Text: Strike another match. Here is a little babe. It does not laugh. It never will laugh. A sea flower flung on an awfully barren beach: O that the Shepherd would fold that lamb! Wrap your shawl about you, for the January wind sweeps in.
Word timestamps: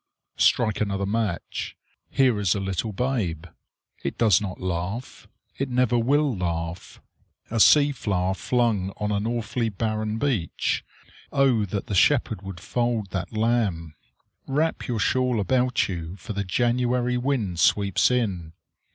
Strike 0.37 0.81
another 0.81 1.05
match. 1.05 1.77
Here 2.09 2.39
is 2.39 2.55
a 2.55 2.59
little 2.59 2.91
babe. 2.91 3.45
It 4.03 4.17
does 4.17 4.41
not 4.41 4.59
laugh. 4.59 5.27
It 5.59 5.69
never 5.69 5.95
will 5.95 6.35
laugh. 6.35 6.99
A 7.51 7.59
sea 7.59 7.91
flower 7.91 8.33
flung 8.33 8.89
on 8.97 9.11
an 9.11 9.27
awfully 9.27 9.69
barren 9.69 10.17
beach: 10.17 10.83
O 11.31 11.65
that 11.65 11.85
the 11.85 11.93
Shepherd 11.93 12.41
would 12.41 12.59
fold 12.59 13.11
that 13.11 13.31
lamb! 13.31 13.93
Wrap 14.47 14.87
your 14.87 14.97
shawl 14.99 15.39
about 15.39 15.87
you, 15.87 16.15
for 16.15 16.33
the 16.33 16.43
January 16.43 17.17
wind 17.19 17.59
sweeps 17.59 18.09
in. 18.09 18.53